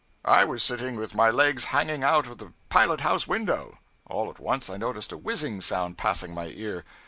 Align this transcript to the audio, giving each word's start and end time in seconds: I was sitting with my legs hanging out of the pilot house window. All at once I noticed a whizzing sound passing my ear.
I 0.25 0.45
was 0.45 0.63
sitting 0.63 0.95
with 0.95 1.13
my 1.13 1.29
legs 1.29 1.65
hanging 1.65 2.01
out 2.03 2.25
of 2.25 2.39
the 2.39 2.53
pilot 2.69 3.01
house 3.01 3.27
window. 3.27 3.77
All 4.07 4.31
at 4.31 4.39
once 4.39 4.67
I 4.67 4.77
noticed 4.77 5.11
a 5.11 5.15
whizzing 5.17 5.61
sound 5.61 5.99
passing 5.99 6.33
my 6.33 6.47
ear. 6.47 6.85